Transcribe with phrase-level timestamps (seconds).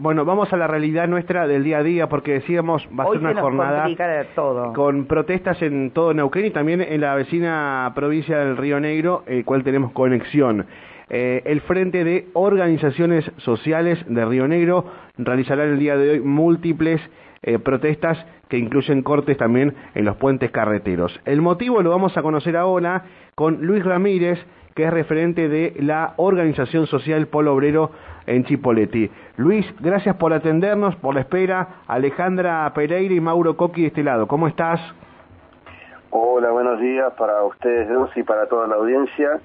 [0.00, 3.18] Bueno, vamos a la realidad nuestra del día a día porque decíamos va a ser
[3.18, 3.86] una jornada
[4.34, 4.72] todo.
[4.72, 9.44] con protestas en todo Neuquén y también en la vecina provincia del Río Negro, el
[9.44, 10.66] cual tenemos conexión.
[11.08, 17.00] Eh, el Frente de Organizaciones Sociales de Río Negro realizará el día de hoy múltiples
[17.42, 18.18] eh, protestas
[18.48, 21.20] que incluyen cortes también en los puentes carreteros.
[21.24, 23.04] El motivo lo vamos a conocer ahora
[23.36, 24.44] con Luis Ramírez,
[24.74, 27.92] que es referente de la Organización Social Polo Obrero
[28.26, 29.08] en Chipoleti.
[29.36, 31.82] Luis, gracias por atendernos, por la espera.
[31.86, 34.26] Alejandra Pereira y Mauro Coqui de este lado.
[34.26, 34.80] ¿Cómo estás?
[36.10, 39.40] Hola, buenos días para ustedes dos y para toda la audiencia.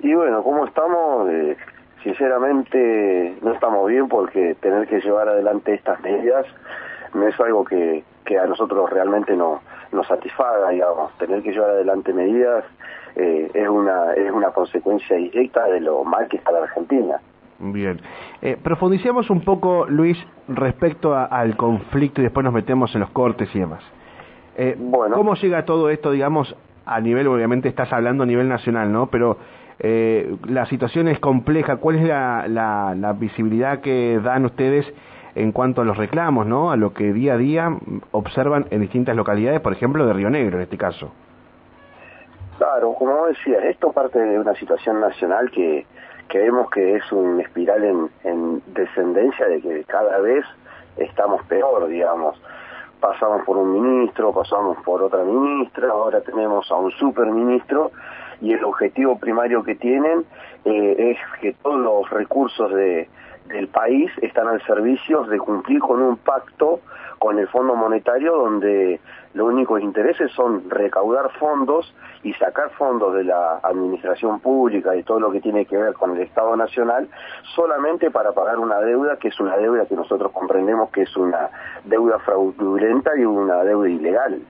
[0.00, 1.28] Y bueno, ¿cómo estamos?
[1.30, 1.56] Eh,
[2.02, 6.46] sinceramente no estamos bien porque tener que llevar adelante estas medidas
[7.14, 9.60] no es algo que, que a nosotros realmente no
[9.92, 11.16] nos satisfaga, digamos.
[11.18, 12.64] Tener que llevar adelante medidas
[13.16, 17.20] eh, es una es una consecuencia directa de lo mal que está la Argentina.
[17.58, 17.98] Bien.
[18.42, 23.10] Eh, profundicemos un poco, Luis, respecto a, al conflicto y después nos metemos en los
[23.10, 23.82] cortes y demás.
[24.56, 25.16] Eh, Bueno.
[25.16, 29.06] ¿Cómo llega todo esto, digamos, a nivel, obviamente estás hablando a nivel nacional, ¿no?
[29.06, 29.38] Pero
[29.78, 31.76] eh, la situación es compleja.
[31.76, 34.86] ¿Cuál es la, la, la visibilidad que dan ustedes
[35.34, 36.70] en cuanto a los reclamos, ¿no?
[36.70, 37.76] A lo que día a día
[38.12, 41.12] observan en distintas localidades, por ejemplo, de Río Negro en este caso.
[42.56, 45.84] Claro, como decías, esto parte de una situación nacional que,
[46.28, 50.42] que vemos que es un espiral en, en descendencia de que cada vez
[50.96, 52.40] estamos peor, digamos.
[52.98, 57.90] Pasamos por un ministro, pasamos por otra ministra, ahora tenemos a un superministro
[58.40, 60.24] y el objetivo primario que tienen
[60.64, 63.08] eh, es que todos los recursos de,
[63.48, 66.80] del país están al servicio de cumplir con un pacto
[67.18, 69.00] con el Fondo Monetario donde
[69.34, 75.20] los únicos intereses son recaudar fondos y sacar fondos de la administración pública y todo
[75.20, 77.08] lo que tiene que ver con el Estado Nacional
[77.54, 81.50] solamente para pagar una deuda que es una deuda que nosotros comprendemos que es una
[81.84, 84.40] deuda fraudulenta y una deuda ilegal.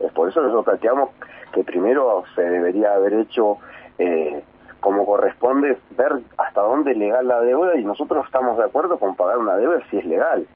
[0.00, 1.10] Es por eso nosotros planteamos
[1.52, 3.58] que primero se debería haber hecho
[3.98, 4.42] eh,
[4.80, 9.16] como corresponde ver hasta dónde es legal la deuda y nosotros estamos de acuerdo con
[9.16, 10.46] pagar una deuda si es legal.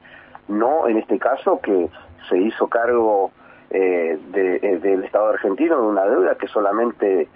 [0.49, 1.89] No en este caso que
[2.29, 3.31] se hizo cargo
[3.71, 7.29] eh, eh, del Estado argentino de una deuda que solamente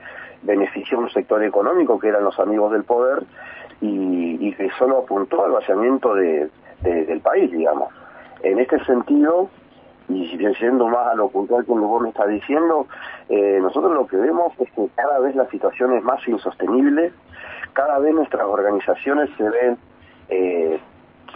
[0.43, 3.23] benefició a un sector económico que eran los amigos del poder
[3.81, 6.49] y, que solo apuntó al vaciamiento de,
[6.83, 7.93] de- del país, digamos.
[8.43, 9.49] En este sentido,
[10.09, 12.87] y siendo más a lo puntual que vos me estás diciendo,
[13.29, 17.13] eh, nosotros lo que vemos es que cada vez la situación es más insostenible,
[17.73, 19.79] cada vez nuestras organizaciones se ven,
[20.29, 20.79] eh,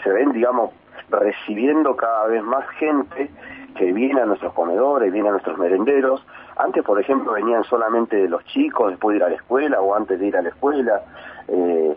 [0.03, 0.71] se ven, digamos,
[1.11, 3.31] recibiendo cada vez más gente
[3.77, 6.25] que viene a nuestros comedores, viene a nuestros merenderos.
[6.57, 10.19] Antes, por ejemplo, venían solamente los chicos después de ir a la escuela o antes
[10.19, 11.03] de ir a la escuela.
[11.49, 11.97] eh,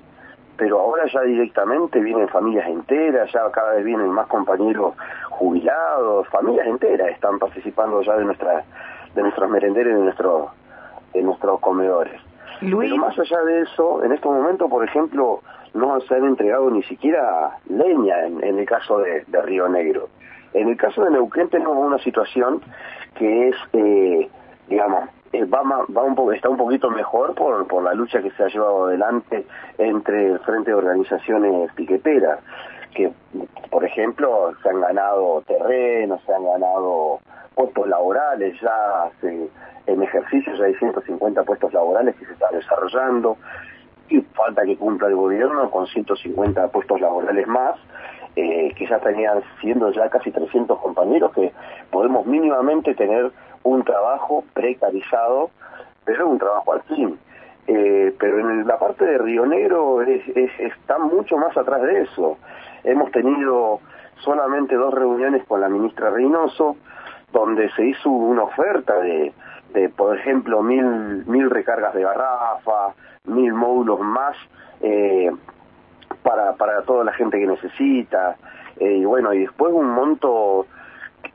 [0.61, 4.93] pero ahora ya directamente vienen familias enteras, ya cada vez vienen más compañeros
[5.31, 8.63] jubilados, familias enteras están participando ya de nuestra,
[9.15, 10.51] de nuestros merenderos de nuestros
[11.15, 12.21] de nuestros comedores.
[12.61, 15.39] Luis, Pero más allá de eso, en estos momentos, por ejemplo,
[15.73, 20.09] no se han entregado ni siquiera leña en, en el caso de, de Río Negro.
[20.53, 22.61] En el caso de Neuquén tenemos una situación
[23.15, 24.29] que es, eh,
[24.69, 28.47] digamos, eh, va, un está un poquito mejor por, por la lucha que se ha
[28.47, 29.45] llevado adelante
[29.77, 32.39] entre el Frente de Organizaciones Piqueteras,
[32.93, 33.11] que,
[33.69, 37.19] por ejemplo, se han ganado terrenos, se han ganado
[37.55, 39.09] puestos laborales, ya
[39.87, 43.37] en ejercicio ya hay 150 puestos laborales que se están desarrollando,
[44.09, 47.75] y falta que cumpla el gobierno con 150 puestos laborales más,
[48.35, 51.00] eh, que ya estarían siendo ya casi 300 compañeros
[52.95, 53.31] tener
[53.63, 55.51] un trabajo precarizado,
[56.05, 57.17] pero un trabajo al fin.
[57.67, 59.17] Eh, pero en la parte de
[60.01, 62.37] es, es- está mucho más atrás de eso.
[62.83, 63.79] Hemos tenido
[64.23, 66.75] solamente dos reuniones con la ministra Reynoso,
[67.31, 69.31] donde se hizo una oferta de,
[69.73, 72.93] de por ejemplo, mil, mil recargas de garrafa,
[73.25, 74.35] mil módulos más
[74.81, 75.31] eh,
[76.23, 78.35] para, para toda la gente que necesita.
[78.79, 80.65] Eh, y bueno, y después un monto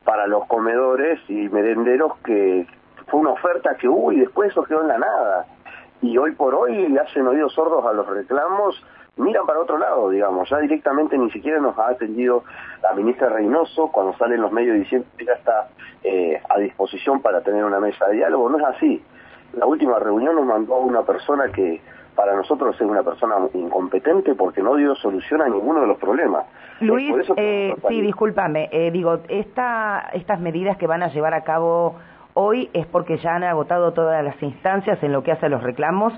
[0.06, 2.66] para los comedores y merenderos que
[3.08, 5.46] fue una oferta que hubo y después eso quedó en la nada.
[6.00, 8.82] Y hoy por hoy le hacen oídos sordos a los reclamos,
[9.16, 10.48] miran para otro lado, digamos.
[10.48, 12.44] Ya directamente ni siquiera nos ha atendido
[12.82, 15.68] la ministra Reynoso cuando salen los medios diciendo que ya está
[16.04, 18.48] eh, a disposición para tener una mesa de diálogo.
[18.48, 19.02] No es así.
[19.54, 21.80] La última reunión nos mandó a una persona que
[22.16, 26.46] para nosotros es una persona incompetente porque no dio solución a ninguno de los problemas.
[26.80, 31.44] Luis, que eh, sí, discúlpame, eh, digo, esta, estas medidas que van a llevar a
[31.44, 31.94] cabo
[32.34, 35.62] hoy es porque ya han agotado todas las instancias en lo que hace a los
[35.62, 36.12] reclamos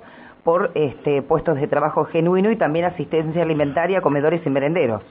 [0.45, 5.03] por este, puestos de trabajo genuino y también asistencia alimentaria, comedores y merenderos.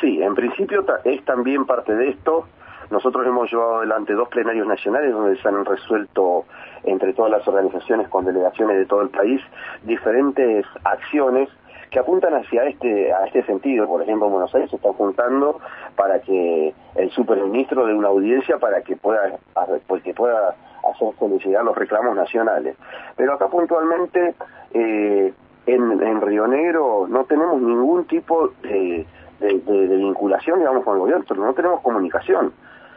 [0.00, 2.46] Sí, en principio es también parte de esto.
[2.90, 6.44] Nosotros hemos llevado adelante dos plenarios nacionales donde se han resuelto
[6.84, 9.40] entre todas las organizaciones con delegaciones de todo el país
[9.82, 11.48] diferentes acciones
[11.90, 13.86] que apuntan hacia este a este sentido.
[13.86, 15.60] Por ejemplo, en Buenos Aires se está juntando
[15.96, 19.38] para que el superministro dé una audiencia para que pueda
[19.86, 20.54] pues que pueda
[20.84, 22.76] hacer llegar los reclamos nacionales.
[23.16, 24.34] Pero acá puntualmente
[24.72, 25.32] eh,
[25.66, 29.06] en, en Río Negro no tenemos ningún tipo de,
[29.40, 32.52] de, vinculación, digamos, con el gobierno, no tenemos comunicación.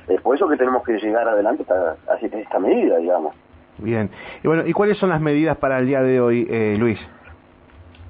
[0.07, 3.35] Es por eso que tenemos que llegar adelante a esta medida, digamos.
[3.77, 4.09] Bien.
[4.43, 6.99] Y bueno, ¿y cuáles son las medidas para el día de hoy, eh, Luis?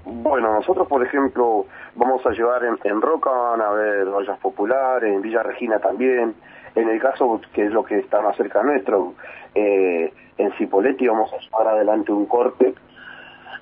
[0.04, 1.66] Bueno, nosotros, por ejemplo,
[1.96, 6.36] vamos a llevar en, Roca, van a haber ollas populares, en Villa Regina también.
[6.76, 9.14] En el caso que es lo que está más cerca nuestro,
[9.56, 12.74] eh, en Cipoletti vamos a llevar adelante un corte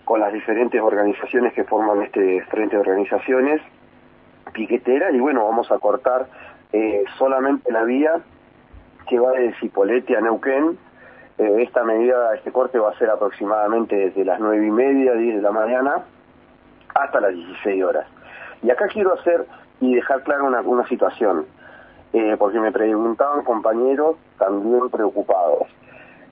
[0.06, 3.62] con las diferentes organizaciones que forman este frente de organizaciones
[4.54, 6.28] piqueteras y bueno, vamos a cortar
[6.74, 8.22] eh, solamente la vía
[9.08, 10.78] que va de Cipoletti a Neuquén
[11.40, 15.38] eh, esta medida, este corte va a ser aproximadamente desde las nueve y media, 10
[15.38, 16.04] de la mañana,
[16.94, 18.06] hasta las 16 horas.
[18.62, 19.46] Y acá quiero hacer
[19.80, 21.46] y dejar clara una, una situación,
[22.12, 25.68] eh, porque me preguntaban compañeros también preocupados.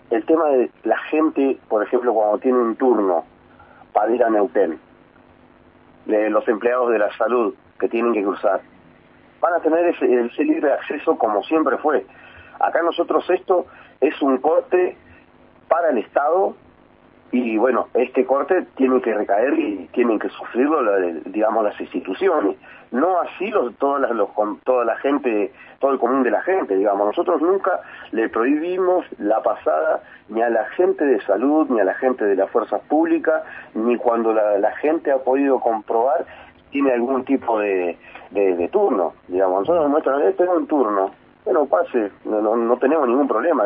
[0.09, 3.23] El tema de la gente, por ejemplo, cuando tiene un turno
[3.93, 4.77] para ir a Neuquén,
[6.05, 8.59] de los empleados de la salud que tienen que cruzar,
[9.39, 12.05] van a tener ese, libre acceso como siempre fue.
[12.59, 13.65] Acá nosotros esto
[14.01, 14.97] es un corte
[15.67, 16.55] para el Estado
[17.31, 20.79] y bueno, este corte tiene que recaer y tienen que sufrirlo,
[21.25, 22.55] digamos, las instituciones.
[22.91, 24.29] No así los, todas las, los,
[24.63, 27.07] toda la gente, todo el común de la gente, digamos.
[27.07, 27.81] Nosotros nunca
[28.11, 32.35] le prohibimos la pasada ni a la gente de salud, ni a la gente de
[32.35, 33.43] las fuerzas públicas,
[33.73, 36.25] ni cuando la, gente ha podido comprobar
[36.71, 37.97] tiene algún tipo de,
[38.31, 39.61] de, turno, digamos.
[39.61, 41.11] Nosotros nuestra vez tengo un turno,
[41.45, 43.65] bueno, pase, no, no, tenemos ningún problema.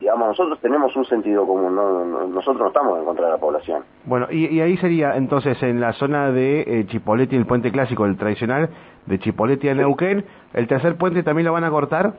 [0.00, 3.82] digamos, nosotros tenemos un sentido común, nosotros no estamos en contra de la población.
[4.04, 8.16] Bueno, y, ahí sería entonces en la zona de eh, Chipoleti, el puente clásico, el
[8.16, 8.70] tradicional,
[9.06, 10.24] de Chipoleti a Neuquén,
[10.54, 12.12] ¿el tercer puente también lo van a cortar?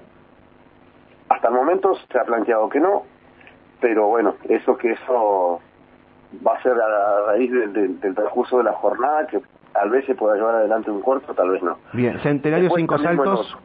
[1.30, 3.04] Hasta el momento se ha planteado que no,
[3.80, 5.62] pero bueno, eso que eso
[6.46, 9.40] va a ser a raíz del, del transcurso de la jornada, que
[9.80, 11.78] tal vez se pueda llevar adelante un corto, tal vez no.
[11.94, 13.58] Bien, Centenario Cinco Saltos...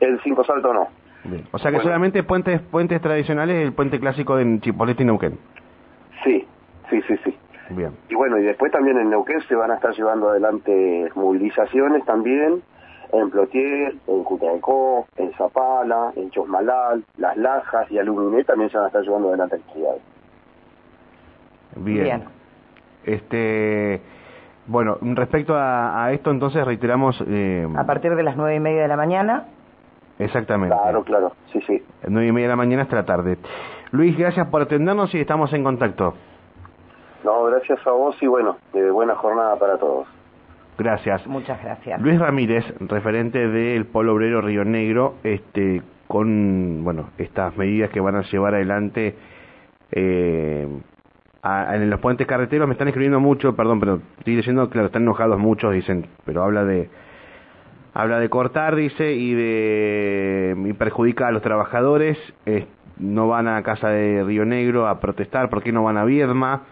[0.00, 0.88] El cinco salto no.
[1.52, 5.38] O sea que solamente puentes puentes tradicionales el puente clásico en Chipolete y Neuquén.
[6.24, 6.46] Sí,
[6.90, 7.38] sí, sí, sí.
[7.70, 7.92] Bien.
[8.08, 12.62] Y bueno, y después también en Neuquén se van a estar llevando adelante movilizaciones también,
[13.12, 18.84] en Plotier, en Cutaecó, en Zapala, en Chosmalal, Las Lajas y Aluminé también se van
[18.84, 20.02] a estar llevando adelante actividades.
[21.76, 22.04] Bien.
[22.04, 22.24] Bien.
[23.04, 24.00] Este,
[24.66, 27.22] bueno, respecto a, esto entonces reiteramos...
[27.26, 29.44] Eh, a partir de las nueve y media de la mañana
[30.18, 30.74] Exactamente.
[30.76, 31.82] Claro, claro, sí, sí.
[32.08, 33.36] Nueve y media de la mañana hasta la tarde.
[33.90, 36.14] Luis, gracias por atendernos y estamos en contacto.
[37.24, 38.56] No, gracias a vos y bueno,
[38.92, 40.06] buena jornada para todos.
[40.78, 41.26] Gracias.
[41.26, 42.00] Muchas gracias.
[42.00, 48.16] Luis Ramírez, referente del Polo Obrero Río Negro, este, con bueno estas medidas que van
[48.16, 49.16] a llevar adelante
[49.92, 50.68] eh,
[51.44, 52.66] en los puentes carreteros.
[52.66, 56.64] Me están escribiendo mucho, perdón, pero estoy diciendo, claro, están enojados muchos, dicen, pero habla
[56.64, 56.88] de
[57.92, 62.18] habla de cortar, dice, y de y perjudica a los trabajadores,
[62.98, 66.62] no van a casa de Río Negro a protestar, ¿por qué no van a Viedma?